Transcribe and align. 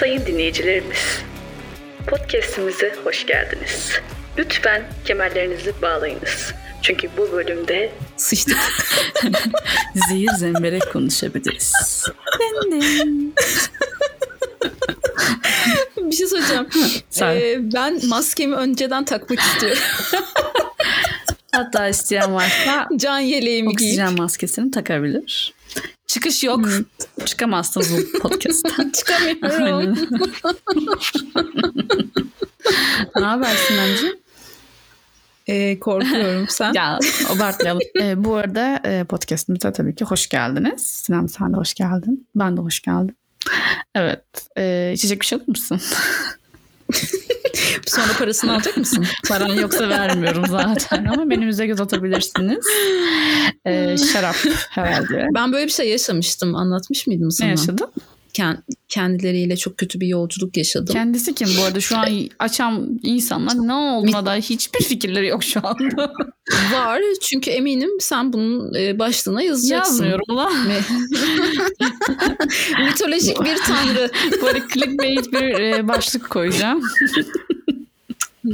Sayın 0.00 0.26
dinleyicilerimiz, 0.26 1.18
podcast'imize 2.06 2.94
hoş 3.04 3.26
geldiniz. 3.26 3.90
Lütfen 4.38 4.82
kemerlerinizi 5.04 5.72
bağlayınız. 5.82 6.54
Çünkü 6.82 7.08
bu 7.16 7.32
bölümde 7.32 7.92
Sıçtık. 8.16 8.58
Zehir 10.08 10.28
zemberek 10.38 10.92
konuşabiliriz. 10.92 11.72
Bir 15.96 16.16
şey 16.16 16.26
söyleyeceğim. 16.26 16.66
Sen. 17.10 17.36
Ee, 17.36 17.56
ben 17.72 18.00
maskemi 18.08 18.54
önceden 18.54 19.04
takmak 19.04 19.38
istiyorum. 19.40 19.82
Hatta 21.52 21.88
isteyen 21.88 22.34
varsa 22.34 22.88
Can 22.96 23.18
yeleğimi 23.18 23.76
giyip. 23.76 23.90
oksijen 23.90 24.12
maskesini 24.18 24.70
takabilir. 24.70 25.54
Çıkış 26.10 26.44
yok. 26.44 26.68
Çıkamazsınız 27.24 27.96
bu 27.96 28.18
podcast'tan. 28.18 28.90
Çıkamıyorum. 28.94 29.98
Ne 33.16 33.24
haber 33.24 33.56
Sinemciğim? 33.56 34.16
Ee, 35.46 35.78
korkuyorum 35.80 36.46
sen. 36.48 36.72
Ya 36.72 36.98
abartmayalım. 37.28 37.82
Ee, 38.00 38.24
bu 38.24 38.34
arada 38.34 38.80
e, 38.84 39.04
podcastimize 39.04 39.72
tabii 39.72 39.94
ki 39.94 40.04
hoş 40.04 40.28
geldiniz. 40.28 40.86
Sinem 40.86 41.28
sen 41.28 41.52
de 41.52 41.56
hoş 41.56 41.74
geldin. 41.74 42.26
Ben 42.34 42.56
de 42.56 42.60
hoş 42.60 42.80
geldim. 42.80 43.14
Evet. 43.94 44.24
E, 44.58 44.92
içecek 44.94 45.20
bir 45.20 45.26
şey 45.26 45.36
alır 45.36 45.48
mısın? 45.48 45.80
Sonra 47.86 48.12
parasını 48.18 48.54
alacak 48.54 48.76
mısın? 48.76 49.06
Paran 49.28 49.54
yoksa 49.54 49.88
vermiyorum 49.88 50.44
zaten 50.48 51.04
ama 51.04 51.24
menümüze 51.24 51.66
göz 51.66 51.80
atabilirsiniz. 51.80 52.66
E, 53.66 53.96
şarap 54.12 54.36
herhalde. 54.70 55.26
Ben 55.34 55.52
böyle 55.52 55.66
bir 55.66 55.72
şey 55.72 55.88
yaşamıştım. 55.88 56.54
Anlatmış 56.54 57.06
mıydım 57.06 57.30
sana? 57.30 57.46
Ne 57.46 57.50
yaşadın? 57.50 57.88
Ken- 58.34 58.62
kendileriyle 58.88 59.56
çok 59.56 59.78
kötü 59.78 60.00
bir 60.00 60.06
yolculuk 60.06 60.56
yaşadım. 60.56 60.92
Kendisi 60.94 61.34
kim 61.34 61.48
bu 61.58 61.62
arada? 61.62 61.80
Şu 61.80 61.96
an 61.96 62.28
açan 62.38 63.00
insanlar 63.02 63.54
ne 63.68 63.72
olduğuna 63.72 64.26
dair 64.26 64.42
hiçbir 64.42 64.84
fikirleri 64.84 65.26
yok 65.26 65.44
şu 65.44 65.60
anda. 65.66 66.12
Var 66.72 67.00
çünkü 67.20 67.50
eminim 67.50 67.90
sen 68.00 68.32
bunun 68.32 68.74
e, 68.74 68.98
başlığına 68.98 69.42
yazacaksın. 69.42 69.92
Yazmıyorum 69.92 70.36
lan. 70.36 70.52
Mitolojik 72.86 73.40
bir 73.40 73.56
tanrı. 73.56 74.10
Böyle 74.42 74.62
clickbait 74.74 75.32
bir 75.32 75.60
e, 75.60 75.88
başlık 75.88 76.30
koyacağım. 76.30 76.82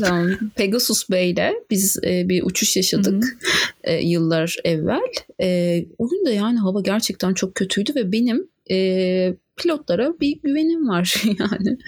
Tamam. 0.01 0.31
Pegasus 0.55 1.11
Bey'le 1.11 1.53
biz 1.71 1.99
e, 2.05 2.29
bir 2.29 2.43
uçuş 2.43 2.77
yaşadık 2.77 3.25
e, 3.85 3.95
yıllar 3.95 4.57
evvel. 4.65 5.13
E, 5.41 5.85
o 5.99 6.09
gün 6.09 6.27
de 6.27 6.31
yani 6.31 6.59
hava 6.59 6.81
gerçekten 6.81 7.35
çok 7.35 7.55
kötüydü 7.55 7.95
ve 7.95 8.13
benim 8.13 8.49
e, 8.71 8.77
pilotlara 9.57 10.21
bir 10.21 10.41
güvenim 10.43 10.89
var 10.89 11.23
yani. 11.25 11.79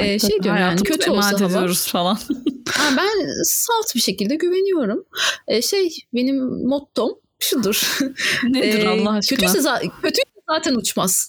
Ee, 0.00 0.18
şey 0.18 0.42
diyorum 0.42 0.60
yani, 0.60 0.82
kötü 0.82 1.10
olsa 1.10 1.40
hava. 1.40 1.72
falan. 1.74 2.18
Ha, 2.70 2.82
ben 2.96 3.42
salt 3.44 3.94
bir 3.94 4.00
şekilde 4.00 4.34
güveniyorum. 4.34 5.04
E, 5.48 5.62
şey 5.62 5.96
benim 6.14 6.66
mottom 6.68 7.10
şudur. 7.38 7.98
Nedir 8.50 8.84
E, 8.84 8.88
Allah 8.88 9.10
aşkına? 9.10 9.38
Kötüyse, 9.38 9.58
za- 9.58 9.80
kötüyse 10.02 10.30
zaten 10.50 10.74
uçmaz. 10.74 11.28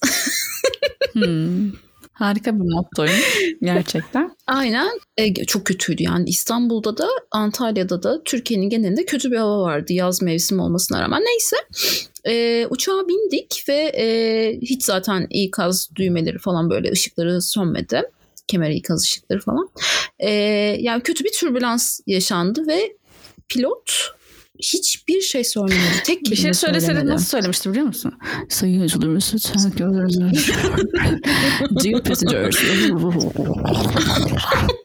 Hmm. 1.13 1.71
Harika 2.13 2.55
bir 2.55 2.73
mottoymuş 2.73 3.39
gerçekten. 3.61 4.35
Aynen. 4.47 4.99
E, 5.17 5.45
çok 5.45 5.65
kötüydü 5.65 6.03
yani 6.03 6.29
İstanbul'da 6.29 6.97
da 6.97 7.07
Antalya'da 7.31 8.03
da 8.03 8.23
Türkiye'nin 8.23 8.69
genelinde 8.69 9.05
kötü 9.05 9.31
bir 9.31 9.37
hava 9.37 9.61
vardı 9.61 9.93
yaz 9.93 10.21
mevsimi 10.21 10.61
olmasına 10.61 11.01
rağmen. 11.01 11.21
Neyse 11.21 11.55
e, 12.27 12.67
uçağa 12.69 13.07
bindik 13.07 13.63
ve 13.69 13.91
e, 13.97 14.57
hiç 14.61 14.83
zaten 14.83 15.27
ikaz 15.29 15.89
düğmeleri 15.95 16.37
falan 16.37 16.69
böyle 16.69 16.91
ışıkları 16.91 17.41
sönmedi. 17.41 18.01
Kemer 18.47 18.69
ikaz 18.69 19.03
ışıkları 19.03 19.39
falan. 19.39 19.69
E, 20.19 20.29
yani 20.79 21.03
kötü 21.03 21.23
bir 21.23 21.31
türbülans 21.31 21.99
yaşandı 22.07 22.67
ve 22.67 22.97
pilot 23.49 24.13
hiçbir 24.59 25.21
şey 25.21 25.43
söylemedi. 25.43 26.03
Tek 26.05 26.21
Bir 26.31 26.35
şey 26.35 26.53
söyleseydi 26.53 27.05
nasıl 27.05 27.25
söylemişti 27.25 27.69
biliyor 27.71 27.85
musun? 27.85 28.13
Sayın 28.49 28.79
yolcularımız 28.79 29.31
lütfen 29.33 29.71
gözlerinizi 29.71 30.53
Dear 31.83 32.03
passengers. 32.03 32.55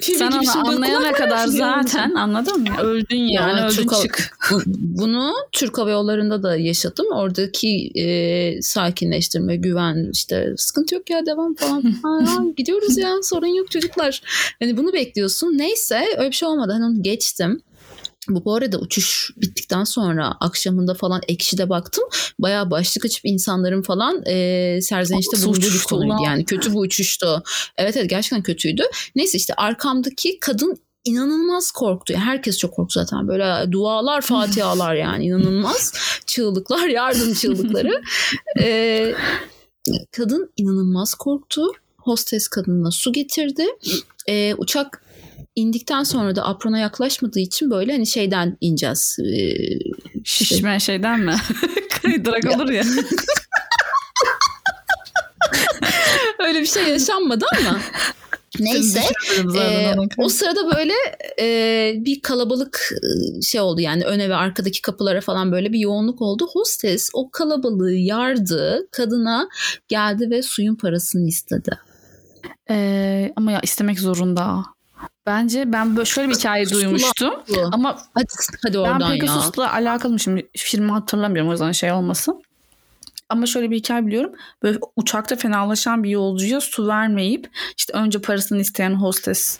sen 0.00 0.30
onu 0.32 0.68
anlayana 0.68 1.12
kadar 1.12 1.46
zaten 1.46 2.14
anladın 2.14 2.60
mı? 2.60 2.68
Öldün 2.82 3.16
yani 3.16 3.60
Ya, 3.60 3.66
öldün 3.66 3.76
Türk 3.76 3.90
çık. 4.02 4.36
Bu- 4.50 4.60
Bunu 4.76 5.32
Türk 5.52 5.78
Hava 5.78 5.90
Yolları'nda 5.90 6.42
da 6.42 6.56
yaşadım. 6.56 7.06
Oradaki 7.12 7.90
e, 7.94 8.62
sakinleştirme, 8.62 9.56
güven 9.56 10.10
işte 10.12 10.54
sıkıntı 10.56 10.94
yok 10.94 11.10
ya 11.10 11.26
devam 11.26 11.54
falan. 11.54 11.82
Ha, 12.02 12.08
ha, 12.26 12.42
gidiyoruz 12.56 12.98
ya 12.98 13.14
sorun 13.22 13.46
yok 13.56 13.70
çocuklar. 13.70 14.22
Hani 14.60 14.76
bunu 14.76 14.92
bekliyorsun. 14.92 15.58
Neyse 15.58 16.04
öyle 16.18 16.30
bir 16.30 16.34
şey 16.36 16.48
olmadı. 16.48 16.72
Hani 16.72 16.84
onu 16.84 17.02
geçtim. 17.02 17.60
Bu, 18.28 18.44
bu 18.44 18.54
arada 18.54 18.78
uçuş 18.78 19.30
bittikten 19.36 19.84
sonra 19.84 20.36
akşamında 20.40 20.94
falan 20.94 21.20
ekşide 21.28 21.68
baktım. 21.68 22.04
Bayağı 22.38 22.70
başlık 22.70 23.04
açıp 23.04 23.24
insanların 23.24 23.82
falan 23.82 24.22
e, 24.26 24.78
serzenişte 24.82 25.42
bulunduğu 25.42 25.60
bir 25.60 25.82
konuydu. 25.88 26.16
Yani 26.24 26.44
kötü 26.44 26.74
bu 26.74 26.78
uçuştu. 26.78 27.42
Evet 27.76 27.96
evet 27.96 28.10
gerçekten 28.10 28.42
kötüydü. 28.42 28.82
Neyse 29.16 29.38
işte 29.38 29.54
arkamdaki 29.54 30.40
kadın 30.40 30.76
inanılmaz 31.04 31.70
korktu. 31.70 32.14
Herkes 32.16 32.58
çok 32.58 32.74
korktu 32.74 32.92
zaten. 33.00 33.28
Böyle 33.28 33.72
dualar, 33.72 34.20
fatihalar 34.20 34.94
yani 34.94 35.24
inanılmaz. 35.24 35.92
Çığlıklar, 36.26 36.88
yardım 36.88 37.34
çığlıkları. 37.34 38.02
Ee, 38.60 39.14
kadın 40.12 40.52
inanılmaz 40.56 41.14
korktu. 41.14 41.66
Hostes 41.98 42.48
kadınına 42.48 42.90
su 42.90 43.12
getirdi. 43.12 43.66
Ee, 44.28 44.54
uçak 44.58 45.02
indikten 45.56 46.02
sonra 46.02 46.36
da 46.36 46.46
aprona 46.46 46.78
yaklaşmadığı 46.78 47.40
için 47.40 47.70
böyle 47.70 47.92
hani 47.92 48.06
şeyden 48.06 48.56
ineceğiz. 48.60 49.16
Ee, 49.20 49.54
Şişme 50.24 50.80
şeyden 50.80 51.20
mi? 51.20 51.36
Kaydırak 52.02 52.56
olur 52.56 52.70
ya. 52.70 52.84
öyle 56.38 56.60
bir 56.60 56.66
şey 56.66 56.88
yaşanmadı 56.88 57.44
ama. 57.58 57.80
Neyse. 58.60 59.02
Ona 59.44 60.06
o 60.18 60.28
sırada 60.28 60.76
böyle 60.76 60.92
e, 61.40 61.94
bir 61.96 62.22
kalabalık 62.22 62.92
e, 63.02 63.42
şey 63.42 63.60
oldu 63.60 63.80
yani 63.80 64.04
öne 64.04 64.28
ve 64.28 64.34
arkadaki 64.34 64.82
kapılara 64.82 65.20
falan 65.20 65.52
böyle 65.52 65.72
bir 65.72 65.78
yoğunluk 65.78 66.22
oldu. 66.22 66.48
Hostes 66.52 67.10
o 67.14 67.30
kalabalığı 67.30 67.92
yardı, 67.92 68.88
kadına 68.92 69.48
geldi 69.88 70.30
ve 70.30 70.42
suyun 70.42 70.74
parasını 70.74 71.28
istedi. 71.28 71.78
Ee, 72.70 73.32
ama 73.36 73.52
ya 73.52 73.60
istemek 73.62 74.00
zorunda. 74.00 74.64
Bence 75.30 75.72
ben 75.72 75.96
böyle 75.96 76.06
şöyle 76.06 76.28
bir 76.28 76.34
hikaye 76.34 76.70
duymuştum. 76.70 77.34
Bu. 77.48 77.68
Ama 77.72 77.98
Hadi, 78.14 78.26
hadi 78.64 78.74
ben 78.74 78.78
oradan 78.78 79.00
ya. 79.00 79.20
Pegasus'la 79.20 79.72
alakalı 79.72 80.18
şimdi 80.18 80.50
filmi 80.56 80.92
hatırlamıyorum 80.92 81.48
o 81.48 81.52
yüzden 81.52 81.72
şey 81.72 81.92
olmasın. 81.92 82.42
Ama 83.28 83.46
şöyle 83.46 83.70
bir 83.70 83.76
hikaye 83.76 84.06
biliyorum. 84.06 84.32
Böyle 84.62 84.78
uçakta 84.96 85.36
fenalaşan 85.36 86.04
bir 86.04 86.10
yolcuya 86.10 86.60
su 86.60 86.88
vermeyip 86.88 87.50
işte 87.76 87.92
önce 87.92 88.20
parasını 88.20 88.60
isteyen 88.60 88.94
hostes 88.94 89.58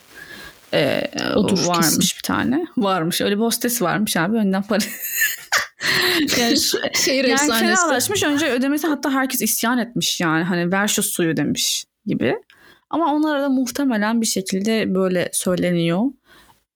e, 0.74 1.10
Odur 1.34 1.66
varmış 1.66 1.86
kesin. 1.86 2.00
bir 2.00 2.22
tane. 2.22 2.66
Varmış. 2.76 3.20
Öyle 3.20 3.36
bir 3.36 3.42
hostes 3.42 3.82
varmış 3.82 4.16
abi. 4.16 4.36
Önden 4.36 4.62
para. 4.62 4.80
yani, 6.38 6.56
Şehir 6.94 7.24
yani 7.24 7.32
efsanesi. 7.32 7.64
fenalaşmış. 7.64 8.22
Önce 8.22 8.46
ödemesi 8.46 8.86
hatta 8.86 9.10
herkes 9.10 9.42
isyan 9.42 9.78
etmiş 9.78 10.20
yani. 10.20 10.44
Hani 10.44 10.72
ver 10.72 10.88
şu 10.88 11.02
suyu 11.02 11.36
demiş 11.36 11.84
gibi. 12.06 12.36
Ama 12.90 13.14
onlara 13.14 13.42
da 13.42 13.48
muhtemelen 13.48 14.20
bir 14.20 14.26
şekilde 14.26 14.94
böyle 14.94 15.28
söyleniyor. 15.32 16.00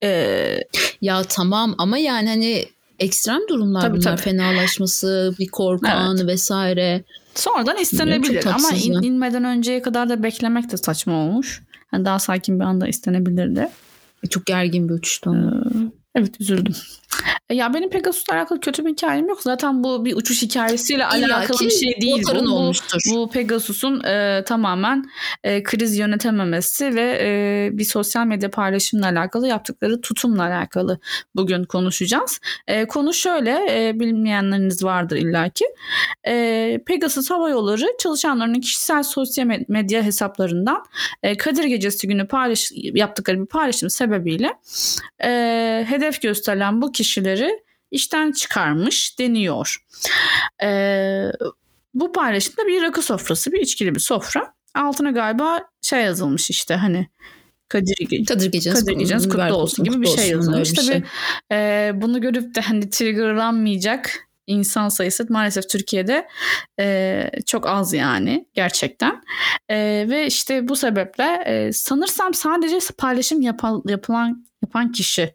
Ee, 0.02 0.58
Ya 1.00 1.22
tamam 1.28 1.74
ama 1.78 1.98
yani 1.98 2.28
hani 2.28 2.64
ekstrem 2.98 3.40
durumlar 3.48 3.80
Tabii, 3.80 3.92
bunlar. 3.92 4.02
tabii. 4.16 4.20
Fenalaşması, 4.20 5.34
bir 5.38 5.48
korku 5.48 5.86
Evet. 5.86 5.96
anı 5.96 6.26
vesaire. 6.26 7.04
sonradan 7.34 7.76
istenebilir 7.78 8.46
ama 8.46 8.70
in- 8.70 9.02
inmeden 9.02 9.44
önceye 9.44 9.82
kadar 9.82 10.08
da 10.08 10.22
beklemek 10.22 10.70
de 10.72 10.76
saçma 10.76 11.14
olmuş. 11.14 11.62
Yani 11.92 12.04
daha 12.04 12.18
sakin 12.18 12.60
bir 12.60 12.64
anda 12.64 12.88
istenebilirdi. 12.88 13.68
Çok 14.30 14.46
gergin 14.46 14.88
bir 14.88 14.94
uçuştu 14.94 15.30
ama. 15.30 15.62
Evet 16.14 16.40
üzüldüm. 16.40 16.74
Ya 17.52 17.74
benim 17.74 17.90
Pegasus'la 17.90 18.34
alakalı 18.36 18.60
kötü 18.60 18.84
bir 18.84 18.90
hikayem 18.90 19.28
yok. 19.28 19.42
Zaten 19.42 19.84
bu 19.84 20.04
bir 20.04 20.16
uçuş 20.16 20.42
hikayesiyle 20.42 21.04
İlla 21.16 21.36
alakalı 21.36 21.58
bir 21.60 21.70
şey 21.70 22.00
değil. 22.00 22.22
Bu, 22.34 22.54
olmuştur. 22.54 23.00
bu 23.10 23.30
Pegasus'un 23.30 24.04
e, 24.04 24.44
tamamen 24.46 25.04
e, 25.44 25.62
kriz 25.62 25.98
yönetememesi 25.98 26.94
ve 26.94 27.18
e, 27.22 27.68
bir 27.78 27.84
sosyal 27.84 28.26
medya 28.26 28.50
paylaşımla 28.50 29.06
alakalı 29.06 29.48
yaptıkları 29.48 30.00
tutumla 30.00 30.42
alakalı 30.42 30.98
bugün 31.36 31.64
konuşacağız. 31.64 32.40
E, 32.66 32.86
konu 32.86 33.14
şöyle 33.14 33.50
e, 33.88 34.00
bilmeyenleriniz 34.00 34.84
vardır 34.84 35.16
illaki. 35.16 35.64
E, 36.26 36.80
Pegasus 36.86 37.30
Hava 37.30 37.50
Yolları 37.50 37.86
çalışanlarının 38.02 38.60
kişisel 38.60 39.02
sosyal 39.02 39.46
med- 39.46 39.64
medya 39.68 40.02
hesaplarından 40.02 40.84
e, 41.22 41.36
Kadir 41.36 41.64
Gecesi 41.64 42.08
günü 42.08 42.26
paylaş 42.28 42.72
yaptıkları 42.74 43.40
bir 43.40 43.46
paylaşım 43.46 43.90
sebebiyle 43.90 44.50
e, 45.24 45.30
hedef 45.88 46.22
gösterilen 46.22 46.82
bu 46.82 46.92
kişileri 46.92 47.33
işten 47.90 48.32
çıkarmış 48.32 49.18
deniyor. 49.18 49.76
E, 50.62 50.68
bu 51.94 52.12
paylaşımda 52.12 52.66
bir 52.66 52.82
rakı 52.82 53.02
sofrası, 53.02 53.52
bir 53.52 53.60
içkili 53.60 53.94
bir 53.94 54.00
sofra. 54.00 54.54
Altına 54.74 55.10
galiba 55.10 55.60
şey 55.82 56.02
yazılmış 56.02 56.50
işte 56.50 56.74
hani 56.74 57.08
Kadir, 57.68 58.26
Kadir 58.26 58.52
Geceniz, 58.52 58.80
Kadir 58.80 58.92
Geceniz 58.92 59.28
kutlu 59.28 59.54
olsun 59.54 59.84
gibi 59.84 60.02
bir 60.02 60.06
şey 60.06 60.30
yazılmış. 60.30 60.70
bir 60.70 60.76
Tabii 60.76 60.86
şey. 60.86 61.02
e, 61.52 61.92
bunu 61.94 62.20
görüp 62.20 62.54
de 62.54 62.60
hani 62.60 62.90
triggerlanmayacak 62.90 64.28
insan 64.46 64.88
sayısı 64.88 65.26
maalesef 65.28 65.68
Türkiye'de 65.68 66.28
e, 66.80 67.30
çok 67.46 67.66
az 67.66 67.92
yani 67.92 68.46
gerçekten. 68.54 69.22
E, 69.68 69.76
ve 70.10 70.26
işte 70.26 70.68
bu 70.68 70.76
sebeple 70.76 71.42
e, 71.46 71.72
sanırsam 71.72 72.34
sadece 72.34 72.78
paylaşım 72.98 73.40
yapan, 73.40 73.82
yapılan 73.88 74.46
yapan 74.62 74.92
kişi 74.92 75.34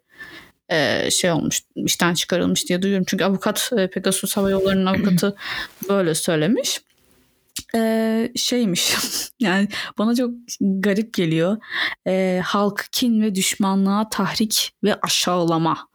e, 0.70 1.10
şey 1.10 1.30
olmuş 1.30 1.60
işten 1.76 2.14
çıkarılmış 2.14 2.68
diye 2.68 2.82
duyuyorum. 2.82 3.06
Çünkü 3.08 3.24
avukat 3.24 3.70
e, 3.78 3.90
Pegasus 3.90 4.36
Hava 4.36 4.50
Yolları'nın 4.50 4.86
avukatı 4.86 5.36
böyle 5.88 6.14
söylemiş. 6.14 6.80
Ee, 7.74 8.32
şeymiş 8.36 8.94
yani 9.40 9.68
bana 9.98 10.14
çok 10.14 10.30
garip 10.60 11.14
geliyor 11.14 11.56
ee, 12.06 12.40
halk 12.44 12.86
kin 12.92 13.22
ve 13.22 13.34
düşmanlığa 13.34 14.08
tahrik 14.08 14.72
ve 14.84 14.94
aşağılama 14.94 15.88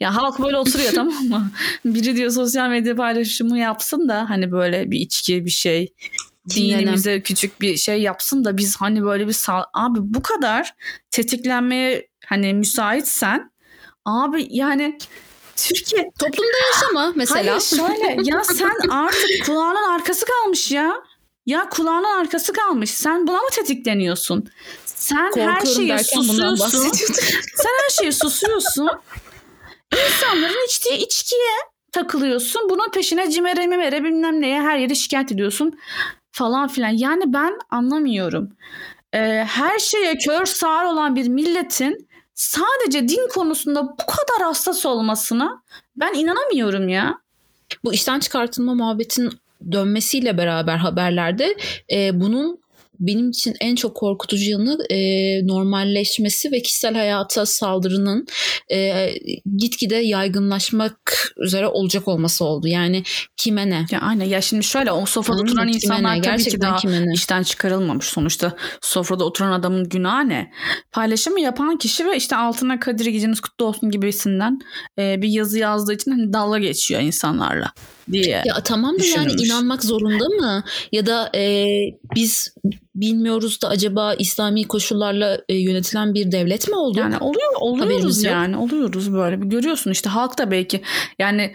ya 0.00 0.16
halk 0.16 0.38
böyle 0.38 0.56
oturuyor 0.56 0.92
tamam 0.94 1.24
mı 1.24 1.50
biri 1.84 2.16
diyor 2.16 2.30
sosyal 2.30 2.68
medya 2.68 2.96
paylaşımı 2.96 3.58
yapsın 3.58 4.08
da 4.08 4.30
hani 4.30 4.52
böyle 4.52 4.90
bir 4.90 5.00
içki 5.00 5.44
bir 5.44 5.50
şey 5.50 5.94
dinimize 6.50 7.20
küçük 7.20 7.60
bir 7.60 7.76
şey 7.76 8.02
yapsın 8.02 8.44
da 8.44 8.56
biz 8.56 8.76
hani 8.76 9.02
böyle 9.02 9.26
bir 9.26 9.32
sağ... 9.32 9.66
abi 9.74 9.98
bu 10.02 10.22
kadar 10.22 10.74
tetiklenmeye 11.10 12.08
hani 12.26 12.54
müsaitsen 12.54 13.51
abi 14.04 14.46
yani 14.50 14.98
Türkiye 15.56 16.10
toplumda 16.18 16.58
yaşama 16.72 17.12
mesela. 17.16 17.50
Hayır 17.50 17.60
şöyle 17.60 18.30
ya 18.30 18.44
sen 18.44 18.88
artık 18.90 19.46
kulağının 19.46 19.90
arkası 19.90 20.26
kalmış 20.26 20.70
ya. 20.70 20.94
Ya 21.46 21.68
kulağının 21.68 22.18
arkası 22.20 22.52
kalmış. 22.52 22.90
Sen 22.90 23.26
buna 23.26 23.36
mı 23.36 23.48
tetikleniyorsun? 23.52 24.48
Sen 24.84 25.32
her 25.36 25.66
şeye 25.66 25.98
susuyorsun. 26.04 26.90
sen 27.56 27.70
her 27.82 27.90
şeye 27.90 28.12
susuyorsun. 28.12 28.90
İnsanların 29.92 30.66
içtiği 30.66 30.96
içkiye 30.96 31.56
takılıyorsun. 31.92 32.70
Bunun 32.70 32.90
peşine 32.90 33.30
cimere 33.30 33.66
mimere 33.66 34.04
bilmem 34.04 34.40
neye 34.40 34.60
her 34.60 34.78
yere 34.78 34.94
şikayet 34.94 35.32
ediyorsun 35.32 35.78
falan 36.32 36.68
filan. 36.68 36.88
Yani 36.88 37.32
ben 37.32 37.58
anlamıyorum. 37.70 38.48
Ee, 39.12 39.18
her 39.48 39.78
şeye 39.78 40.18
kör 40.18 40.46
sağır 40.46 40.84
olan 40.84 41.16
bir 41.16 41.28
milletin 41.28 42.08
sadece 42.34 43.08
din 43.08 43.28
konusunda 43.28 43.82
bu 43.84 43.96
kadar 43.96 44.46
hassas 44.46 44.86
olmasına 44.86 45.62
ben 45.96 46.14
inanamıyorum 46.14 46.88
ya. 46.88 47.18
Bu 47.84 47.94
işten 47.94 48.20
çıkartılma 48.20 48.74
muhabbetin 48.74 49.30
dönmesiyle 49.72 50.38
beraber 50.38 50.76
haberlerde 50.76 51.56
e, 51.92 52.20
bunun 52.20 52.61
benim 53.06 53.30
için 53.30 53.54
en 53.60 53.74
çok 53.74 53.96
korkutucu 53.96 54.50
yanı 54.50 54.78
e, 54.90 54.98
normalleşmesi 55.46 56.52
ve 56.52 56.62
kişisel 56.62 56.94
hayata 56.94 57.46
saldırının 57.46 58.26
e, 58.72 59.08
gitgide 59.56 59.96
yaygınlaşmak 59.96 61.32
üzere 61.36 61.66
olacak 61.66 62.08
olması 62.08 62.44
oldu. 62.44 62.68
Yani 62.68 63.02
kime 63.36 63.70
ne? 63.70 63.86
Ya 63.90 64.00
aynen 64.00 64.24
ya 64.24 64.40
şimdi 64.40 64.64
şöyle 64.64 64.92
o 64.92 65.06
sofrada 65.06 65.38
Anladın 65.38 65.52
oturan 65.52 65.68
insanlar 65.68 66.16
ne? 66.16 66.22
tabii 66.22 66.36
Gerçekten 66.36 66.76
ki 66.76 66.88
daha 66.88 67.12
işten 67.14 67.42
çıkarılmamış 67.42 68.06
sonuçta. 68.06 68.56
Sofrada 68.80 69.24
oturan 69.24 69.52
adamın 69.52 69.88
günahı 69.88 70.28
ne? 70.28 70.52
Paylaşımı 70.92 71.40
yapan 71.40 71.78
kişi 71.78 72.06
ve 72.06 72.16
işte 72.16 72.36
altına 72.36 72.80
Kadir 72.80 73.06
geceniz 73.06 73.40
kutlu 73.40 73.64
olsun 73.64 73.90
gibisinden 73.90 74.58
e, 74.98 75.22
bir 75.22 75.28
yazı 75.28 75.58
yazdığı 75.58 75.92
için 75.92 76.10
hani 76.10 76.32
dalga 76.32 76.58
geçiyor 76.58 77.00
insanlarla 77.00 77.72
diye. 78.12 78.42
Ya 78.44 78.54
tamam 78.64 78.98
da 78.98 79.04
yani 79.04 79.32
inanmak 79.32 79.84
zorunda 79.84 80.28
mı? 80.28 80.64
Ya 80.92 81.06
da 81.06 81.30
e, 81.34 81.66
biz 82.14 82.54
bilmiyoruz 82.94 83.62
da 83.62 83.68
acaba 83.68 84.14
İslami 84.14 84.68
koşullarla 84.68 85.38
e, 85.48 85.54
yönetilen 85.54 86.14
bir 86.14 86.32
devlet 86.32 86.68
mi 86.68 86.76
oldu? 86.76 86.98
Yani 86.98 87.18
oluyor 87.18 87.52
oluyoruz 87.60 88.22
yani 88.22 88.56
oluyoruz 88.56 89.12
böyle. 89.12 89.36
Görüyorsun 89.36 89.90
işte 89.90 90.10
halk 90.10 90.38
da 90.38 90.50
belki 90.50 90.82
yani 91.18 91.54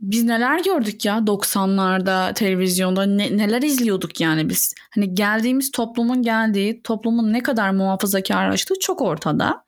biz 0.00 0.24
neler 0.24 0.64
gördük 0.64 1.04
ya 1.04 1.18
90'larda 1.18 2.34
televizyonda 2.34 3.06
ne, 3.06 3.36
neler 3.36 3.62
izliyorduk 3.62 4.20
yani 4.20 4.48
biz. 4.48 4.74
Hani 4.94 5.14
geldiğimiz 5.14 5.70
toplumun 5.70 6.22
geldiği, 6.22 6.82
toplumun 6.82 7.32
ne 7.32 7.42
kadar 7.42 7.70
muhafazakarlaştığı 7.70 8.74
çok 8.80 9.02
ortada. 9.02 9.64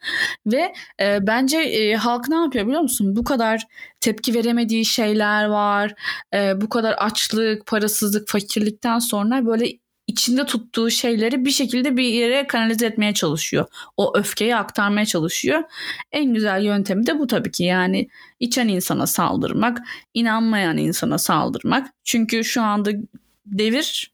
Ve 0.46 0.72
e, 1.00 1.18
bence 1.26 1.58
e, 1.58 1.94
halk 1.94 2.28
ne 2.28 2.36
yapıyor 2.36 2.66
biliyor 2.66 2.82
musun? 2.82 3.16
Bu 3.16 3.24
kadar 3.24 3.66
tepki 4.00 4.34
veremediği 4.34 4.84
şeyler 4.84 5.44
var. 5.44 5.94
E, 6.34 6.60
bu 6.60 6.68
kadar 6.68 6.92
açlık, 6.92 7.66
parasızlık, 7.66 8.28
fakirlikten 8.28 8.98
sonra 8.98 9.46
böyle 9.46 9.79
içinde 10.10 10.46
tuttuğu 10.46 10.90
şeyleri 10.90 11.44
bir 11.44 11.50
şekilde 11.50 11.96
bir 11.96 12.04
yere 12.04 12.46
kanalize 12.46 12.86
etmeye 12.86 13.14
çalışıyor. 13.14 13.66
O 13.96 14.18
öfkeyi 14.18 14.56
aktarmaya 14.56 15.06
çalışıyor. 15.06 15.62
En 16.12 16.34
güzel 16.34 16.62
yöntemi 16.64 17.06
de 17.06 17.18
bu 17.18 17.26
tabii 17.26 17.50
ki 17.50 17.64
yani 17.64 18.08
içen 18.40 18.68
insana 18.68 19.06
saldırmak, 19.06 19.78
inanmayan 20.14 20.76
insana 20.76 21.18
saldırmak. 21.18 21.88
Çünkü 22.04 22.44
şu 22.44 22.62
anda 22.62 22.90
devir 23.46 24.12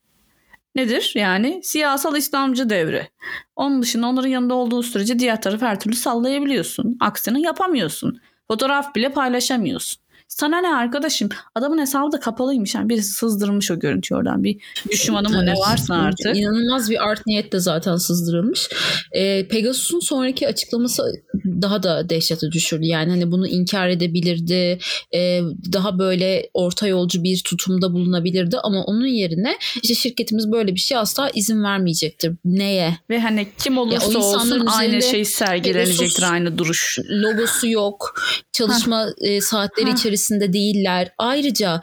nedir? 0.75 1.13
Yani 1.15 1.61
siyasal 1.63 2.17
İslamcı 2.17 2.71
devri. 2.71 3.09
Onun 3.57 3.83
dışında 3.83 4.07
onların 4.07 4.29
yanında 4.29 4.55
olduğu 4.55 4.83
sürece 4.83 5.19
diğer 5.19 5.43
tarafı 5.43 5.67
her 5.67 5.81
türlü 5.81 5.95
sallayabiliyorsun. 5.95 6.97
Aksini 7.01 7.43
yapamıyorsun. 7.43 8.21
Fotoğraf 8.49 8.95
bile 8.95 9.09
paylaşamıyorsun. 9.09 10.06
Sana 10.29 10.61
ne 10.61 10.75
arkadaşım? 10.75 11.29
Adamın 11.55 11.79
hesabı 11.79 12.13
da 12.13 12.21
kapalıymış. 12.21 12.75
Yani 12.75 12.89
birisi 12.89 13.13
sızdırmış 13.13 13.71
o 13.71 13.79
görüntüyü 13.79 14.19
oradan. 14.19 14.45
Bir 14.45 14.59
düşmanı 14.91 15.29
mı 15.29 15.47
ne 15.47 15.55
varsa 15.55 15.95
artık. 15.95 16.37
İnanılmaz 16.37 16.91
bir 16.91 17.09
art 17.09 17.27
niyet 17.27 17.53
de 17.53 17.61
zaten 17.61 17.97
sızdırılmış. 17.97 18.69
Ee, 19.13 19.49
Pegasus'un 19.49 20.01
sonraki 20.01 20.49
açıklaması 20.49 21.03
daha 21.45 21.83
da 21.83 22.09
dehşete 22.09 22.53
düşürdü. 22.53 22.85
Yani 22.87 23.11
hani 23.11 23.31
bunu 23.31 23.49
inkar 23.49 23.89
edebilirdi. 23.89 24.79
E, 25.15 25.41
daha 25.73 25.99
böyle 25.99 26.51
orta 26.55 26.87
yolcu 26.87 27.23
bir 27.23 27.43
tutumda 27.45 27.93
bulunabilirdi 27.93 28.57
ama 28.63 28.85
onun 28.85 29.07
yerine 29.07 29.57
işte 29.83 29.95
şirketimiz 29.95 30.53
böyle 30.53 30.75
bir 30.75 30.81
şey 30.81 30.97
asla 30.97 31.31
izin 31.35 31.63
vermeyecektir. 31.63 32.33
Neye? 32.45 32.99
Ve 33.11 33.21
hani 33.21 33.49
kim 33.59 33.79
olursa 33.79 34.13
ya 34.13 34.19
olsun 34.19 34.67
aynı 34.67 35.03
şey 35.03 35.25
sergilenecektir 35.25 36.33
aynı 36.33 36.59
duruş. 36.59 36.99
Logosu 37.11 37.69
yok. 37.69 38.15
Çalışma 38.53 39.07
e, 39.21 39.41
saatleri 39.41 39.91
içerisinde 39.91 40.16
değiller. 40.53 41.09
Ayrıca 41.19 41.81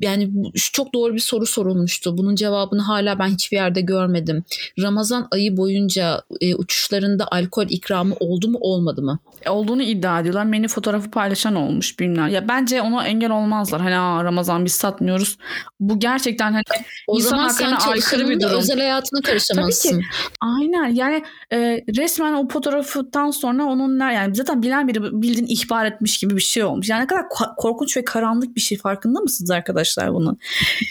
yani 0.00 0.30
çok 0.72 0.94
doğru 0.94 1.14
bir 1.14 1.18
soru 1.20 1.46
sorulmuştu. 1.46 2.18
Bunun 2.18 2.34
cevabını 2.34 2.82
hala 2.82 3.18
ben 3.18 3.28
hiçbir 3.28 3.56
yerde 3.56 3.80
görmedim. 3.80 4.44
Ramazan 4.82 5.28
ayı 5.30 5.56
boyunca 5.56 6.22
e, 6.40 6.54
uçuşlarında 6.54 7.28
alkol 7.30 7.66
ikramı 7.68 8.14
oldu 8.20 8.48
mu 8.48 8.58
olmadı 8.60 9.02
mı? 9.02 9.18
Olduğunu 9.48 9.82
iddia 9.82 10.20
ediyorlar. 10.20 10.44
Menü 10.44 10.68
fotoğrafı 10.68 11.10
paylaşan 11.10 11.54
olmuş 11.54 12.00
bilmem. 12.00 12.28
Ya 12.28 12.48
bence 12.48 12.82
ona 12.82 13.06
engel 13.06 13.30
olmazlar. 13.30 13.80
Hani 13.80 13.98
Aa, 13.98 14.24
Ramazan 14.24 14.64
biz 14.64 14.72
satmıyoruz. 14.72 15.38
Bu 15.80 15.98
gerçekten 16.00 16.52
hani 16.52 16.62
o 17.06 17.16
insan 17.16 17.30
zaman 17.30 17.48
sen 17.48 17.72
aykırı 17.90 18.28
bir 18.28 18.40
durum. 18.40 18.58
özel 18.58 18.78
hayatına 18.78 19.20
karışamazsın. 19.20 19.90
Tabii 19.90 20.00
ki. 20.00 20.06
Aynen. 20.40 20.94
Yani 20.94 21.22
e, 21.52 21.84
resmen 21.96 22.32
o 22.32 22.48
fotoğraftan 22.48 23.30
sonra 23.30 23.64
onun 23.64 24.00
yani 24.00 24.34
zaten 24.34 24.62
bilen 24.62 24.88
biri 24.88 25.02
bildiğin 25.22 25.46
ihbar 25.48 25.86
etmiş 25.86 26.18
gibi 26.18 26.36
bir 26.36 26.42
şey 26.42 26.64
olmuş. 26.64 26.88
Yani 26.88 27.02
ne 27.02 27.06
kadar 27.06 27.24
korkunç 27.56 27.96
ve 27.96 28.04
karanlık 28.04 28.56
bir 28.56 28.60
şey 28.60 28.78
farkında 28.78 29.20
mısınız 29.20 29.50
arkadaşlar 29.50 29.83
bunun? 30.14 30.38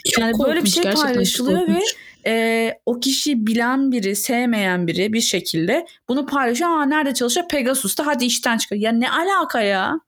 Çok 0.05 0.21
yani 0.21 0.31
korkunç, 0.31 0.47
böyle 0.47 0.63
bir 0.63 0.69
şey 0.69 0.83
paylaşılıyor 0.83 1.67
ve 1.67 1.79
e, 2.25 2.73
o 2.85 2.99
kişiyi 2.99 3.47
bilen 3.47 3.91
biri, 3.91 4.15
sevmeyen 4.15 4.87
biri 4.87 5.13
bir 5.13 5.21
şekilde 5.21 5.85
bunu 6.09 6.25
paylaşıyor. 6.25 6.69
Aa 6.69 6.85
nerede 6.85 7.13
çalışıyor? 7.13 7.47
Pegasus'ta 7.47 8.05
hadi 8.05 8.25
işten 8.25 8.57
çıkıyor. 8.57 8.81
Ya 8.81 8.91
ne 8.91 9.11
alaka 9.11 9.61
ya? 9.61 9.99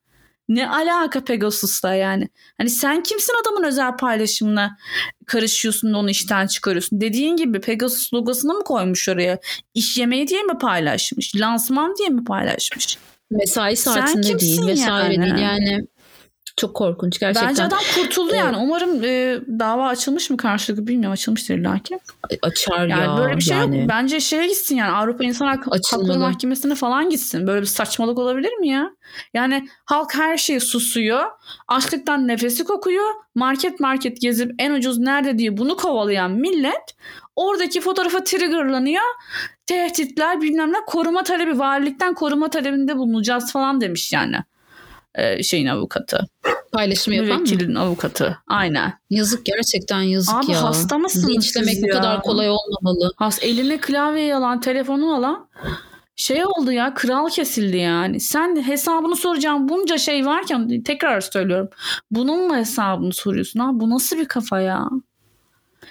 Ne 0.50 0.70
alaka 0.70 1.24
Pegasus'ta 1.24 1.96
yani? 1.96 2.30
Hani 2.58 2.70
sen 2.70 3.04
kimsin 3.04 3.34
adamın 3.42 3.63
özel 3.63 3.98
paylaşımına 3.98 4.77
karışıyorsun 5.25 5.94
da 5.94 5.98
onu 5.98 6.10
işten 6.10 6.48
çıkarıyorsun? 6.48 7.01
Dediğin 7.01 7.36
gibi 7.36 7.62
Pegasus 7.62 8.13
logosunu 8.13 8.54
mu 8.54 8.63
koymuş 8.63 9.10
oraya? 9.10 9.39
İş 9.74 9.98
yemeği 9.98 10.27
diye 10.27 10.44
mi 10.44 10.58
paylaşmış? 10.58 11.36
Lansman 11.36 11.96
diye 12.00 12.10
mi 12.10 12.24
paylaşmış? 12.24 12.98
Mesai 13.32 13.75
saatinde 13.75 14.39
değil 14.39 14.68
vesaire 14.68 15.13
yani? 15.13 15.24
değil 15.24 15.36
yani 15.36 15.88
çok 16.58 16.76
korkunç 16.76 17.20
gerçekten. 17.20 17.50
Bence 17.50 17.64
adam 17.64 17.80
kurtuldu 17.96 18.34
ee, 18.34 18.38
yani. 18.38 18.58
Umarım 18.58 19.04
e, 19.04 19.40
dava 19.60 19.88
açılmış 19.88 20.30
mı 20.30 20.38
karşılıklı 20.38 20.88
bilmiyorum. 20.88 21.14
Açılmıştır 21.14 21.58
illaki. 21.58 22.00
Açar 22.42 22.88
yani 22.88 23.02
ya. 23.02 23.18
Böyle 23.18 23.38
bir 23.38 23.42
şey 23.42 23.58
yani. 23.58 23.80
yok. 23.80 23.90
Bence 23.90 24.20
şeye 24.20 24.48
gitsin 24.48 24.76
yani. 24.76 24.92
Avrupa 24.92 25.24
İnsan 25.24 25.48
Hakları 25.48 26.20
Mahkemesi'ne 26.20 26.76
falan 26.76 27.10
gitsin. 27.10 27.48
Böyle 27.48 27.62
bir 27.62 27.66
saçmalık 27.66 28.20
olabilir 28.20 28.54
mi 28.54 28.68
ya? 28.68 28.92
Yani 29.34 29.70
halk 29.86 30.16
her 30.16 30.38
şeyi 30.38 30.60
susuyor. 30.60 31.26
Açlıktan 31.68 32.28
nefesi 32.28 32.64
kokuyor. 32.64 33.14
Market 33.36 33.80
market 33.80 34.22
gezip 34.22 34.52
en 34.60 34.72
ucuz 34.72 34.98
nerede 34.98 35.38
diye 35.38 35.58
bunu 35.58 35.78
kovalayan 35.78 36.32
millet 36.32 36.96
oradaki 37.36 37.82
fotoğrafa 37.82 38.24
triggerlanıyor. 38.24 39.04
Tehditler 39.66 40.42
bilmem 40.42 40.74
ne 40.74 40.78
koruma 40.88 41.24
talebi 41.24 41.60
valilikten 41.60 42.14
koruma 42.14 42.50
talebinde 42.50 42.98
bulunacağız 42.98 43.52
falan 43.52 43.82
demiş 43.82 44.14
yani. 44.14 44.38
E, 45.18 45.44
şeyin 45.44 45.68
avukatı. 45.68 46.28
Paylaşım 46.72 47.14
yapan 47.14 47.30
mı? 47.30 47.36
Müvekkilin 47.36 47.76
avukatı. 47.76 48.38
Aynen. 48.48 48.94
Yazık 49.10 49.46
gerçekten 49.46 50.02
yazık 50.02 50.36
Abi 50.36 50.52
ya. 50.52 50.64
hasta 50.64 50.98
mısınız 50.98 51.30
Linçlemek 51.30 51.84
bu 51.84 51.88
kadar 51.88 52.22
kolay 52.22 52.50
olmamalı. 52.50 53.14
Has 53.16 53.44
eline 53.44 53.78
klavyeyi 53.78 54.36
alan, 54.36 54.60
telefonu 54.60 55.16
alan 55.16 55.50
şey 56.16 56.46
oldu 56.46 56.72
ya 56.72 56.94
kral 56.94 57.30
kesildi 57.30 57.78
yani. 57.78 58.20
Sen 58.20 58.68
hesabını 58.68 59.16
soracağım 59.16 59.70
bunca 59.70 59.98
şey 59.98 60.26
varken 60.26 60.84
tekrar 60.84 61.22
söylüyorum. 61.22 61.70
Bunun 62.12 62.48
mu 62.48 62.56
hesabını 62.56 63.14
soruyorsun 63.14 63.60
ha? 63.60 63.70
Bu 63.74 63.90
nasıl 63.90 64.18
bir 64.18 64.26
kafa 64.26 64.60
ya? 64.60 64.90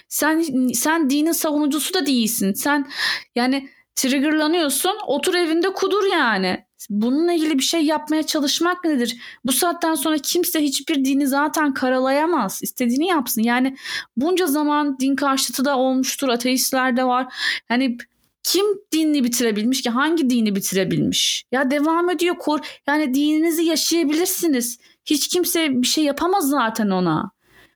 Sen 0.08 0.42
sen 0.74 1.10
dinin 1.10 1.32
savunucusu 1.32 1.94
da 1.94 2.06
değilsin. 2.06 2.52
Sen 2.52 2.90
yani 3.34 3.68
triggerlanıyorsun. 3.94 4.94
Otur 5.06 5.34
evinde 5.34 5.72
kudur 5.72 6.04
yani. 6.12 6.66
Bununla 6.90 7.32
ilgili 7.32 7.58
bir 7.58 7.62
şey 7.64 7.84
yapmaya 7.84 8.22
çalışmak 8.22 8.84
nedir? 8.84 9.16
Bu 9.44 9.52
saatten 9.52 9.94
sonra 9.94 10.18
kimse 10.18 10.60
hiçbir 10.60 11.04
dini 11.04 11.26
zaten 11.26 11.74
karalayamaz. 11.74 12.60
İstediğini 12.62 13.06
yapsın. 13.06 13.42
Yani 13.42 13.76
bunca 14.16 14.46
zaman 14.46 14.98
din 14.98 15.16
karşıtı 15.16 15.64
da 15.64 15.78
olmuştur. 15.78 16.28
Ateistler 16.28 16.96
de 16.96 17.04
var. 17.04 17.34
Hani 17.68 17.98
kim 18.42 18.66
dinini 18.92 19.24
bitirebilmiş 19.24 19.82
ki? 19.82 19.90
Hangi 19.90 20.30
dini 20.30 20.56
bitirebilmiş? 20.56 21.44
Ya 21.52 21.70
devam 21.70 22.10
ediyor. 22.10 22.36
Kor 22.38 22.60
yani 22.86 23.14
dininizi 23.14 23.64
yaşayabilirsiniz. 23.64 24.78
Hiç 25.04 25.28
kimse 25.28 25.82
bir 25.82 25.86
şey 25.86 26.04
yapamaz 26.04 26.48
zaten 26.48 26.90
ona. 26.90 27.30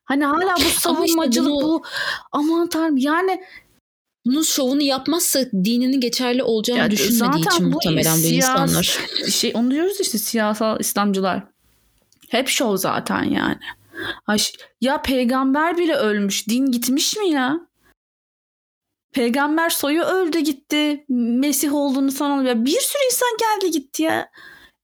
Hani 0.05 0.25
hala 0.25 0.57
bu 0.57 0.81
savunmacılık 0.81 1.53
bu 1.53 1.83
aman 2.33 2.69
tanrım 2.69 2.97
yani 2.97 3.43
Bunun 4.29 4.43
şovunu 4.43 4.83
yapmazsa 4.83 5.41
dininin 5.53 6.01
geçerli 6.01 6.43
olacağını 6.43 6.81
Ya 6.81 6.91
düşünmediği 6.91 7.47
için 7.47 7.67
bu 7.67 7.71
muhtemelen 7.75 8.23
bu 8.23 8.27
insanlar. 8.27 8.99
şey 9.31 9.53
onu 9.55 9.71
diyoruz 9.71 10.01
işte 10.01 10.19
siyasal 10.19 10.81
İslamcılar. 10.81 11.43
Hep 12.29 12.49
şov 12.49 12.77
zaten 12.77 13.25
yani. 13.25 13.59
Ay, 14.27 14.39
ya 14.81 15.03
peygamber 15.03 15.79
bile 15.79 15.95
ölmüş. 15.95 16.49
Din 16.49 16.67
gitmiş 16.67 17.17
mi 17.17 17.31
ya? 17.31 17.61
Peygamber 19.13 19.71
soyu 19.71 20.03
öldü 20.03 20.39
gitti. 20.39 21.05
Mesih 21.09 21.75
olduğunu 21.75 22.47
ya 22.47 22.65
bir 22.65 22.81
sürü 22.81 23.03
insan 23.07 23.37
geldi 23.41 23.71
gitti 23.71 24.03
ya. 24.03 24.31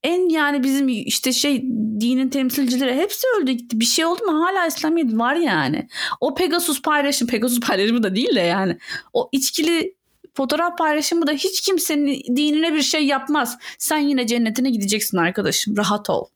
En 0.05 0.29
yani 0.29 0.63
bizim 0.63 0.89
işte 0.89 1.33
şey 1.33 1.63
dinin 2.01 2.29
temsilcileri 2.29 2.95
hepsi 2.95 3.27
öldü 3.39 3.53
gitti. 3.53 3.81
Bir 3.81 3.85
şey 3.85 4.05
oldu 4.05 4.25
mu 4.25 4.45
hala 4.45 4.67
İslamiyet 4.67 5.13
var 5.13 5.35
yani. 5.35 5.89
O 6.21 6.35
Pegasus 6.35 6.83
paylaşım, 6.83 7.29
Pegasus 7.29 7.61
paylaşımı 7.61 8.03
da 8.03 8.17
değil 8.17 8.35
de 8.35 8.41
yani. 8.41 8.79
O 9.13 9.29
içkili 9.33 9.95
fotoğraf 10.35 10.79
paylaşımı 10.79 11.27
da 11.27 11.33
hiç 11.33 11.61
kimsenin 11.61 12.37
dinine 12.37 12.75
bir 12.75 12.83
şey 12.83 13.07
yapmaz. 13.07 13.59
Sen 13.79 13.99
yine 13.99 14.27
cennetine 14.27 14.71
gideceksin 14.71 15.17
arkadaşım. 15.17 15.77
Rahat 15.77 16.11
ol. 16.11 16.27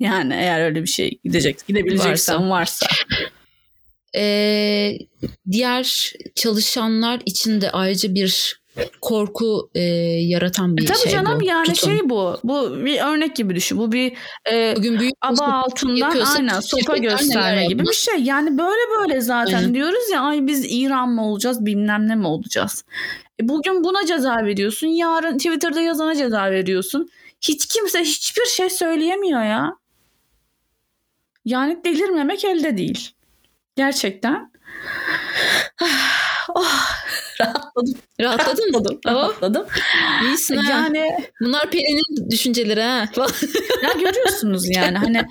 Yani 0.00 0.34
eğer 0.34 0.64
öyle 0.64 0.82
bir 0.82 0.88
şey 0.88 1.18
gidecek, 1.24 1.66
gidebileceksen 1.66 2.50
varsa. 2.50 2.86
Ee, 4.16 4.98
diğer 5.50 6.12
çalışanlar 6.34 7.20
için 7.26 7.60
de 7.60 7.70
ayrıca 7.70 8.14
bir 8.14 8.63
korku 9.00 9.70
e, 9.74 9.80
yaratan 10.20 10.76
bir 10.76 10.82
E 10.82 10.86
tabii 10.86 10.98
şey 10.98 11.12
canım 11.12 11.40
bu. 11.40 11.44
yani 11.44 11.72
tutum. 11.72 11.90
şey 11.90 12.08
bu. 12.08 12.38
Bu 12.44 12.84
bir 12.84 13.00
örnek 13.00 13.36
gibi 13.36 13.54
düşün. 13.54 13.78
Bu 13.78 13.92
bir 13.92 14.12
e, 14.52 14.74
Bugün 14.76 15.00
büyük 15.00 15.14
aba 15.20 15.44
altından 15.44 16.20
aynen 16.36 16.60
sopa 16.60 16.96
gösterme 16.96 17.66
gibi 17.66 17.82
bir 17.82 17.92
şey. 17.92 18.14
Yani 18.22 18.58
böyle 18.58 19.00
böyle 19.00 19.20
zaten 19.20 19.56
Aynen. 19.58 19.74
diyoruz 19.74 20.10
ya 20.12 20.20
ay 20.20 20.46
biz 20.46 20.66
İran 20.68 21.08
mı 21.08 21.26
olacağız 21.30 21.66
bilmem 21.66 22.08
ne 22.08 22.14
mi 22.14 22.26
olacağız. 22.26 22.84
E, 23.40 23.48
bugün 23.48 23.84
buna 23.84 24.06
ceza 24.06 24.36
veriyorsun. 24.44 24.86
Yarın 24.86 25.36
Twitter'da 25.38 25.80
yazana 25.80 26.14
ceza 26.16 26.50
veriyorsun. 26.50 27.08
Hiç 27.40 27.66
kimse 27.66 28.00
hiçbir 28.00 28.44
şey 28.46 28.70
söyleyemiyor 28.70 29.42
ya. 29.42 29.76
Yani 31.44 31.84
delirmemek 31.84 32.44
elde 32.44 32.76
değil. 32.76 33.10
Gerçekten. 33.76 34.52
oh, 36.54 36.84
rahatladım. 37.40 37.94
Rahatladın 38.20 38.70
mı? 38.70 38.82
Rahatladım. 39.06 39.66
iyisin 40.26 40.56
ha. 40.56 40.70
Yani 40.70 41.16
Bunlar 41.40 41.70
Pelin'in 41.70 42.30
düşünceleri 42.30 42.82
ha. 42.82 43.04
ya 43.82 43.92
görüyorsunuz 43.92 44.76
yani 44.76 44.98
hani 44.98 45.24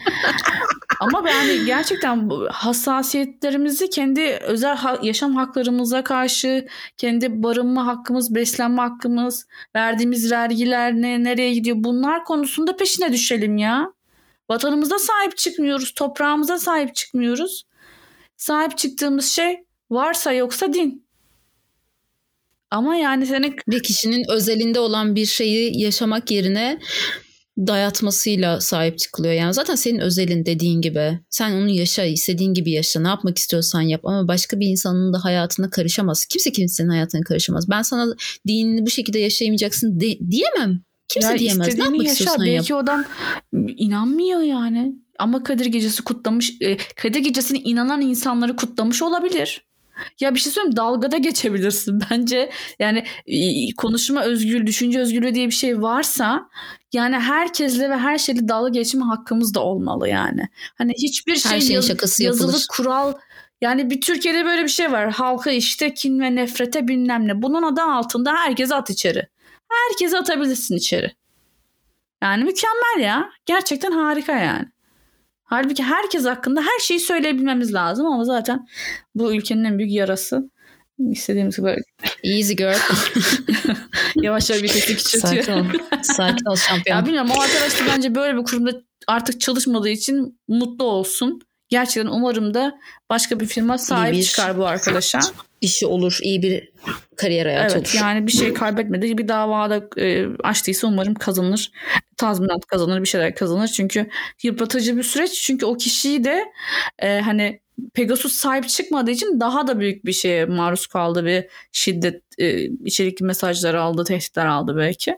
ama 1.00 1.30
yani 1.30 1.66
gerçekten 1.66 2.30
hassasiyetlerimizi 2.52 3.90
kendi 3.90 4.22
özel 4.42 4.76
ha- 4.76 5.00
yaşam 5.02 5.36
haklarımıza 5.36 6.04
karşı 6.04 6.68
kendi 6.98 7.44
barınma 7.44 7.88
hakkımız, 7.88 8.36
beslenme 8.36 8.82
hakkımız, 8.82 9.48
verdiğimiz 9.76 10.32
vergiler 10.32 10.94
ne 10.94 11.24
nereye 11.24 11.54
gidiyor 11.54 11.78
bunlar 11.80 12.24
konusunda 12.24 12.76
peşine 12.76 13.14
düşelim 13.14 13.58
ya. 13.58 13.94
Vatanımıza 14.50 15.00
sahip 15.00 15.38
çıkmıyoruz, 15.38 15.94
toprağımıza 15.94 16.58
sahip 16.60 16.96
çıkmıyoruz. 16.96 17.64
Sahip 18.38 18.78
çıktığımız 18.78 19.26
şey 19.26 19.64
varsa 19.90 20.34
yoksa 20.34 20.74
din. 20.74 21.03
Ama 22.74 22.96
yani 22.96 23.26
senin 23.26 23.56
bir 23.68 23.84
kişinin 23.84 24.26
özelinde 24.30 24.80
olan 24.80 25.16
bir 25.16 25.26
şeyi 25.26 25.82
yaşamak 25.82 26.32
yerine 26.32 26.80
dayatmasıyla 27.58 28.62
sahip 28.62 28.98
çıkılıyor. 29.00 29.34
Yani 29.34 29.54
zaten 29.54 29.76
senin 29.76 30.00
özelin 30.00 30.46
dediğin 30.46 30.82
gibi. 30.82 31.20
Sen 31.30 31.52
onu 31.52 31.70
yaşa, 31.70 32.04
istediğin 32.04 32.54
gibi 32.54 32.72
yaşa. 32.72 33.00
Ne 33.00 33.08
yapmak 33.08 33.38
istiyorsan 33.38 33.82
yap 33.82 34.02
ama 34.04 34.28
başka 34.28 34.60
bir 34.60 34.68
insanın 34.68 35.14
da 35.14 35.24
hayatına 35.24 35.70
karışamaz. 35.70 36.26
Kimse 36.26 36.52
kimsenin 36.52 36.90
hayatına 36.90 37.22
karışamaz. 37.22 37.70
Ben 37.70 37.82
sana 37.82 38.14
dinini 38.48 38.86
bu 38.86 38.90
şekilde 38.90 39.20
yaşayamayacaksın 39.20 40.00
de- 40.00 40.32
diyemem. 40.32 40.80
Kimse 41.08 41.28
Ya 41.32 41.40
diyemez. 41.40 41.78
Ne 41.78 41.84
yapmak 41.84 42.00
yaşa. 42.00 42.12
istiyorsan 42.12 42.44
yap. 42.46 42.60
Belki 42.60 42.76
adam 42.76 43.06
inanmıyor 43.78 44.42
yani. 44.42 44.94
Ama 45.20 45.44
Kadir 45.44 45.66
Gecesi 45.66 46.04
kutlamış. 46.04 46.54
e, 46.62 46.78
Kadir 46.96 47.20
Gecesi'ne 47.20 47.60
inanan 47.60 48.02
insanları 48.02 48.56
kutlamış 48.56 49.02
olabilir. 49.02 49.66
Ya 50.20 50.36
bir 50.36 50.40
şey 50.40 50.52
söyleyeyim 50.52 50.76
dalgada 50.76 51.18
geçebilirsin 51.18 52.02
bence. 52.12 52.52
Yani 52.80 53.04
konuşma 53.78 54.24
özgür, 54.24 54.68
düşünce 54.68 55.00
özgürlüğü 55.00 55.36
diye 55.36 55.48
bir 55.48 55.54
şey 55.54 55.82
varsa 55.82 56.50
yani 56.94 57.16
herkesle 57.16 57.90
ve 57.90 57.98
her 57.98 58.18
şeyle 58.18 58.48
dalga 58.48 58.70
geçme 58.70 59.04
hakkımız 59.06 59.54
da 59.56 59.60
olmalı 59.60 60.10
yani. 60.10 60.50
Hani 60.78 60.94
hiçbir 60.98 61.36
şey 61.36 61.52
Her 61.52 61.60
şeyin 61.60 61.74
yaz- 61.76 61.88
şakası 61.88 62.24
yazılı 62.24 62.48
yapılır. 62.48 62.66
kural 62.70 63.14
yani 63.62 63.90
bir 63.90 64.02
Türkiye'de 64.02 64.46
böyle 64.46 64.64
bir 64.64 64.70
şey 64.70 64.92
var. 64.92 65.12
Halka 65.12 65.52
işte 65.52 65.94
kin 65.94 66.20
ve 66.20 66.36
nefrete 66.36 66.88
bilmem 66.88 67.28
ne. 67.28 67.42
Bunun 67.42 67.64
adı 67.64 67.82
altında 67.82 68.36
herkese 68.36 68.76
at 68.76 68.90
içeri. 68.90 69.28
Herkese 69.70 70.18
atabilirsin 70.18 70.76
içeri. 70.78 71.12
Yani 72.24 72.44
mükemmel 72.44 73.00
ya. 73.00 73.30
Gerçekten 73.46 73.92
harika 73.92 74.32
yani. 74.32 74.66
Halbuki 75.54 75.84
herkes 75.84 76.26
hakkında 76.26 76.62
her 76.62 76.80
şeyi 76.80 77.00
söyleyebilmemiz 77.00 77.74
lazım 77.74 78.06
ama 78.06 78.24
zaten 78.24 78.68
bu 79.16 79.34
ülkenin 79.34 79.64
en 79.64 79.78
büyük 79.78 79.92
yarası. 79.92 80.50
İstediğimiz 81.12 81.58
gibi 81.58 81.66
böyle 81.66 81.82
Easy 82.24 82.54
girl. 82.54 82.76
yavaş 84.16 84.50
yavaş 84.50 84.64
vitesi 84.64 84.96
küçültüyor. 84.98 85.44
Sakin 85.44 85.54
ol. 85.54 85.66
Sakin 86.02 86.46
ol 86.46 86.56
şampiyon. 86.56 86.98
Ya 86.98 87.06
bilmiyorum 87.06 87.30
o 87.38 87.42
arkadaş 87.42 87.80
da 87.80 87.86
bence 87.88 88.16
böyle 88.16 88.38
bir 88.38 88.44
kurumda 88.44 88.82
artık 89.08 89.42
çalışmadığı 89.42 89.90
için 89.90 90.40
mutlu 90.48 90.86
olsun. 90.86 91.40
Gerçekten 91.74 92.12
umarım 92.12 92.54
da 92.54 92.80
başka 93.10 93.40
bir 93.40 93.46
firma 93.46 93.78
sahip 93.78 94.14
bir- 94.14 94.24
çıkar 94.24 94.58
bu 94.58 94.68
arkadaşa. 94.68 95.20
İşi 95.62 95.86
olur. 95.88 96.20
iyi 96.22 96.42
bir 96.42 96.70
kariyer 97.16 97.46
hayatı 97.46 97.78
Evet 97.78 97.88
olur. 97.88 97.96
yani 98.04 98.28
bir 98.28 98.32
şey 98.32 98.54
kaybetmedi. 98.54 99.18
Bir 99.18 99.28
davada 99.28 99.88
e, 99.98 100.26
açtıysa 100.44 100.88
umarım 100.88 101.14
kazanır. 101.14 101.72
Tazminat 102.18 102.66
kazanır 102.66 103.02
bir 103.02 103.08
şeyler 103.08 103.36
kazanır. 103.36 103.68
Çünkü 103.68 104.10
yıpratıcı 104.44 104.98
bir 104.98 105.04
süreç. 105.04 105.42
Çünkü 105.42 105.66
o 105.66 105.78
kişiyi 105.78 106.24
de 106.24 106.44
e, 107.00 107.20
hani 107.20 107.60
Pegasus 107.94 108.34
sahip 108.34 108.70
çıkmadığı 108.70 109.12
için 109.12 109.40
daha 109.40 109.68
da 109.68 109.80
büyük 109.80 110.06
bir 110.06 110.14
şeye 110.14 110.46
maruz 110.46 110.88
kaldı. 110.88 111.26
Bir 111.26 111.46
şiddet 111.72 112.22
e, 112.38 112.64
içerikli 112.64 113.24
mesajlar 113.26 113.74
aldı, 113.74 114.04
tehditler 114.04 114.46
aldı 114.46 114.76
belki. 114.78 115.18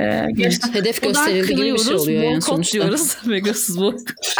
E, 0.00 0.28
gerçekten 0.32 0.74
Hedef 0.74 1.02
gösterildi 1.02 1.54
gibi 1.54 1.74
bir 1.74 1.78
şey 1.78 1.94
oluyor 1.94 2.22
yani 2.22 2.42
sonuçta. 2.42 2.72
diyoruz. 2.72 3.16
Pegasus 3.28 3.76
boykot. 3.76 4.34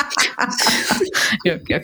yok 1.45 1.71
yok. 1.71 1.83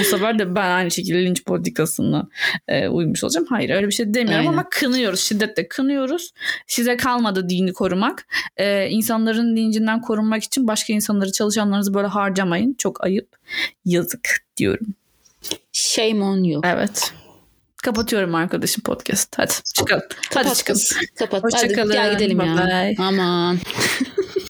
Bu 0.00 0.04
sefer 0.04 0.38
de 0.38 0.54
ben 0.54 0.70
aynı 0.70 0.90
şekilde 0.90 1.24
linç 1.24 1.44
politikasına 1.44 2.28
e, 2.68 2.88
uymuş 2.88 3.24
olacağım. 3.24 3.46
Hayır 3.50 3.70
öyle 3.70 3.86
bir 3.86 3.92
şey 3.92 4.14
demiyorum 4.14 4.46
Aynen. 4.46 4.52
ama 4.52 4.68
kınıyoruz. 4.70 5.20
Şiddetle 5.20 5.68
kınıyoruz. 5.68 6.32
Size 6.66 6.96
kalmadı 6.96 7.48
dini 7.48 7.72
korumak. 7.72 8.26
E, 8.56 8.88
insanların 8.88 9.56
lincinden 9.56 10.00
korunmak 10.00 10.44
için 10.44 10.66
başka 10.68 10.92
insanları 10.92 11.32
çalışanlarınızı 11.32 11.94
böyle 11.94 12.08
harcamayın. 12.08 12.74
Çok 12.78 13.04
ayıp. 13.04 13.36
Yazık 13.84 14.28
diyorum. 14.56 14.86
Shame 15.72 16.24
on 16.24 16.44
you. 16.44 16.62
Evet. 16.64 17.12
Kapatıyorum 17.82 18.34
arkadaşım 18.34 18.82
podcast. 18.82 19.38
Hadi 19.38 19.52
çıkalım. 19.74 20.02
Hadi 20.34 20.54
çıkalım. 20.54 20.80
Kapat. 21.18 21.44
Hoşça 21.44 21.58
Hadi 21.58 21.92
gel 21.92 22.12
gidelim 22.14 22.38
Bye 22.38 22.46
ya. 22.46 22.56
bye. 22.56 22.96
Aman. 22.98 23.58